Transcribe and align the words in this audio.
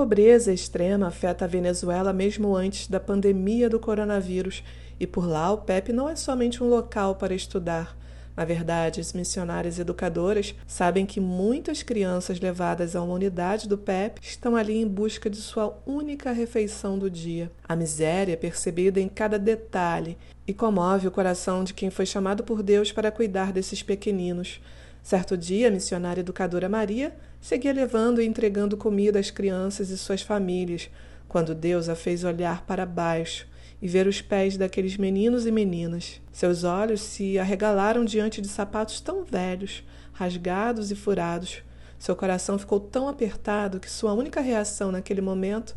Pobreza 0.00 0.50
extrema 0.50 1.08
afeta 1.08 1.44
a 1.44 1.48
Venezuela 1.48 2.10
mesmo 2.10 2.56
antes 2.56 2.88
da 2.88 2.98
pandemia 2.98 3.68
do 3.68 3.78
coronavírus, 3.78 4.64
e 4.98 5.06
por 5.06 5.28
lá 5.28 5.52
o 5.52 5.58
PEP 5.58 5.92
não 5.92 6.08
é 6.08 6.16
somente 6.16 6.64
um 6.64 6.68
local 6.70 7.16
para 7.16 7.34
estudar. 7.34 7.94
Na 8.34 8.46
verdade, 8.46 8.98
as 8.98 9.12
missionárias 9.12 9.78
educadoras 9.78 10.54
sabem 10.66 11.04
que 11.04 11.20
muitas 11.20 11.82
crianças 11.82 12.40
levadas 12.40 12.96
a 12.96 13.02
uma 13.02 13.12
unidade 13.12 13.68
do 13.68 13.76
PEP 13.76 14.22
estão 14.22 14.56
ali 14.56 14.80
em 14.80 14.88
busca 14.88 15.28
de 15.28 15.36
sua 15.36 15.78
única 15.84 16.32
refeição 16.32 16.98
do 16.98 17.10
dia. 17.10 17.52
A 17.68 17.76
miséria 17.76 18.32
é 18.32 18.36
percebida 18.36 18.98
em 18.98 19.08
cada 19.08 19.38
detalhe 19.38 20.16
e 20.46 20.54
comove 20.54 21.08
o 21.08 21.10
coração 21.10 21.62
de 21.62 21.74
quem 21.74 21.90
foi 21.90 22.06
chamado 22.06 22.42
por 22.42 22.62
Deus 22.62 22.90
para 22.90 23.12
cuidar 23.12 23.52
desses 23.52 23.82
pequeninos. 23.82 24.62
Certo 25.02 25.36
dia, 25.36 25.68
a 25.68 25.70
missionária 25.70 26.20
educadora 26.20 26.68
Maria 26.68 27.16
seguia 27.40 27.72
levando 27.72 28.20
e 28.20 28.26
entregando 28.26 28.76
comida 28.76 29.18
às 29.18 29.30
crianças 29.30 29.90
e 29.90 29.98
suas 29.98 30.22
famílias, 30.22 30.90
quando 31.26 31.54
Deus 31.54 31.88
a 31.88 31.94
fez 31.94 32.24
olhar 32.24 32.66
para 32.66 32.84
baixo 32.84 33.46
e 33.80 33.88
ver 33.88 34.06
os 34.06 34.20
pés 34.20 34.56
daqueles 34.56 34.96
meninos 34.96 35.46
e 35.46 35.50
meninas. 35.50 36.20
Seus 36.32 36.64
olhos 36.64 37.00
se 37.00 37.38
arregalaram 37.38 38.04
diante 38.04 38.40
de 38.40 38.48
sapatos 38.48 39.00
tão 39.00 39.24
velhos, 39.24 39.82
rasgados 40.12 40.90
e 40.90 40.94
furados. 40.94 41.62
Seu 41.98 42.14
coração 42.14 42.58
ficou 42.58 42.78
tão 42.78 43.08
apertado 43.08 43.80
que 43.80 43.90
sua 43.90 44.12
única 44.12 44.40
reação 44.40 44.92
naquele 44.92 45.20
momento 45.20 45.76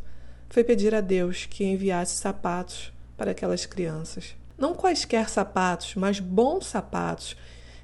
foi 0.49 0.63
pedir 0.63 0.93
a 0.93 1.01
Deus 1.01 1.45
que 1.45 1.63
enviasse 1.63 2.17
sapatos 2.17 2.91
para 3.15 3.31
aquelas 3.31 3.65
crianças. 3.65 4.35
Não 4.57 4.73
quaisquer 4.73 5.29
sapatos, 5.29 5.95
mas 5.95 6.19
bons 6.19 6.67
sapatos 6.67 7.35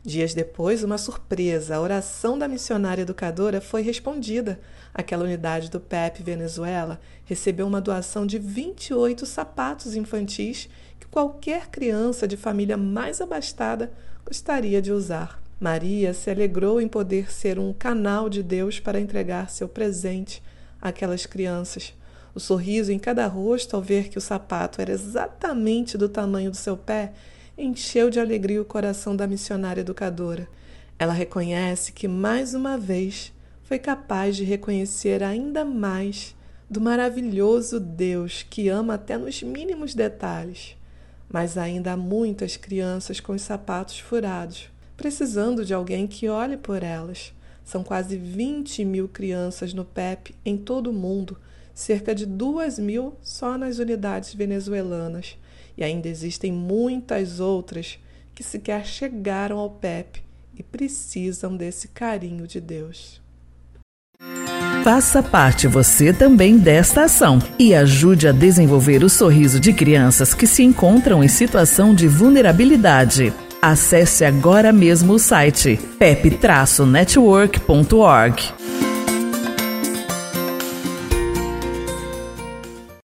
Dias 0.04 0.34
depois, 0.34 0.84
uma 0.84 0.98
surpresa: 0.98 1.76
a 1.76 1.82
oração 1.82 2.38
da 2.38 2.48
missionária 2.48 3.02
educadora 3.02 3.60
foi 3.60 3.82
respondida. 3.82 4.60
Aquela 4.94 5.26
unidade 5.26 5.70
do 5.70 5.80
PEP 5.80 6.24
Venezuela 6.24 7.00
recebeu 7.26 7.68
uma 7.68 7.82
doação 7.82 8.26
de 8.26 8.40
28 8.40 9.26
sapatos 9.26 9.96
infantis 9.96 10.70
que 11.00 11.08
qualquer 11.08 11.68
criança 11.68 12.28
de 12.28 12.38
família 12.38 12.78
mais 12.78 13.20
abastada 13.20 13.92
gostaria 14.26 14.82
de 14.82 14.92
usar. 14.92 15.42
Maria 15.60 16.14
se 16.14 16.30
alegrou 16.30 16.80
em 16.80 16.88
poder 16.88 17.30
ser 17.30 17.60
um 17.60 17.74
canal 17.74 18.30
de 18.30 18.42
Deus 18.42 18.80
para 18.80 19.00
entregar 19.00 19.50
seu 19.50 19.68
presente 19.68 20.42
àquelas 20.82 21.26
crianças. 21.26 21.94
O 22.34 22.40
sorriso 22.40 22.92
em 22.92 23.00
cada 23.00 23.28
rosto 23.28 23.76
ao 23.76 23.82
ver 23.82 24.08
que 24.08 24.18
o 24.18 24.22
sapato 24.22 24.82
era 24.82 24.94
exatamente 24.94 25.98
do 25.98 26.08
tamanho 26.08 26.52
do 26.52 26.56
seu 26.56 26.78
pé 26.78 27.12
encheu 27.60 28.10
de 28.10 28.20
alegria 28.20 28.62
o 28.62 28.66
coração 28.66 29.16
da 29.16 29.28
missionária 29.28 29.82
educadora. 29.82 30.48
Ela 30.98 31.14
reconhece 31.14 31.92
que, 31.92 32.08
mais 32.08 32.54
uma 32.54 32.78
vez, 32.78 33.34
foi 33.64 33.78
capaz 33.78 34.36
de 34.36 34.44
reconhecer 34.44 35.22
ainda 35.22 35.66
mais 35.66 36.36
do 36.70 36.80
maravilhoso 36.80 37.80
Deus 37.80 38.46
que 38.50 38.70
ama 38.70 38.94
até 38.94 39.18
nos 39.18 39.44
mínimos 39.44 39.94
detalhes. 39.94 40.76
Mas 41.32 41.58
ainda 41.58 41.94
há 41.94 41.98
muitas 41.98 42.58
crianças 42.58 43.20
com 43.20 43.34
os 43.34 43.42
sapatos 43.42 44.00
furados, 44.00 44.70
precisando 44.96 45.66
de 45.66 45.74
alguém 45.74 46.08
que 46.08 46.28
olhe 46.28 46.58
por 46.58 46.82
elas. 46.82 47.34
São 47.64 47.84
quase 47.84 48.18
20 48.18 48.84
mil 48.86 49.08
crianças 49.08 49.74
no 49.74 49.86
PEP 49.86 50.34
em 50.44 50.58
todo 50.58 50.90
o 50.90 50.94
mundo, 50.94 51.38
cerca 51.80 52.14
de 52.14 52.26
2 52.26 52.78
mil 52.78 53.14
só 53.22 53.58
nas 53.58 53.80
unidades 53.80 54.34
venezuelanas. 54.34 55.38
E 55.78 55.84
ainda 55.84 56.10
existem 56.10 56.52
muitas 56.52 57.40
outras 57.40 57.98
que 58.36 58.44
sequer 58.44 58.86
chegaram 58.86 59.58
ao 59.58 59.70
PEP 59.70 60.22
e 60.58 60.64
precisam 60.64 61.56
desse 61.56 61.88
carinho 61.88 62.46
de 62.46 62.60
Deus. 62.60 63.22
Faça 64.84 65.24
parte 65.24 65.68
você 65.68 66.12
também 66.12 66.58
desta 66.58 67.04
ação 67.04 67.40
e 67.58 67.74
ajude 67.74 68.28
a 68.28 68.34
desenvolver 68.34 69.02
o 69.04 69.10
sorriso 69.10 69.60
de 69.60 69.72
crianças 69.72 70.34
que 70.34 70.48
se 70.48 70.64
encontram 70.64 71.24
em 71.24 71.30
situação 71.30 71.96
de 71.96 72.08
vulnerabilidade. 72.08 73.32
Acesse 73.62 74.26
agora 74.26 74.74
mesmo 74.74 75.14
o 75.14 75.20
site 75.20 75.80
pep-network.org. 75.98 78.89